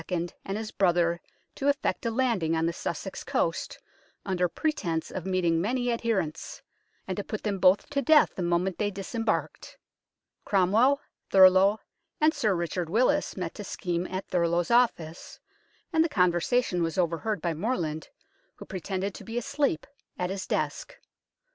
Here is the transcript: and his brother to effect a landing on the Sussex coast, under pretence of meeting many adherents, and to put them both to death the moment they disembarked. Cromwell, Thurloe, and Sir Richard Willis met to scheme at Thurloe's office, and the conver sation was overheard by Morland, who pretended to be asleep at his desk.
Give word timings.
and 0.09 0.33
his 0.57 0.71
brother 0.71 1.21
to 1.53 1.67
effect 1.67 2.07
a 2.07 2.09
landing 2.09 2.55
on 2.55 2.65
the 2.65 2.73
Sussex 2.73 3.23
coast, 3.23 3.77
under 4.25 4.47
pretence 4.49 5.11
of 5.11 5.27
meeting 5.27 5.61
many 5.61 5.91
adherents, 5.91 6.63
and 7.07 7.15
to 7.17 7.23
put 7.23 7.43
them 7.43 7.59
both 7.59 7.87
to 7.91 8.01
death 8.01 8.33
the 8.33 8.41
moment 8.41 8.79
they 8.79 8.89
disembarked. 8.89 9.77
Cromwell, 10.43 11.01
Thurloe, 11.29 11.77
and 12.19 12.33
Sir 12.33 12.55
Richard 12.55 12.89
Willis 12.89 13.37
met 13.37 13.53
to 13.53 13.63
scheme 13.63 14.07
at 14.07 14.27
Thurloe's 14.29 14.71
office, 14.71 15.39
and 15.93 16.03
the 16.03 16.09
conver 16.09 16.41
sation 16.41 16.81
was 16.81 16.97
overheard 16.97 17.39
by 17.39 17.53
Morland, 17.53 18.09
who 18.55 18.65
pretended 18.65 19.13
to 19.13 19.23
be 19.23 19.37
asleep 19.37 19.85
at 20.17 20.31
his 20.31 20.47
desk. 20.47 20.97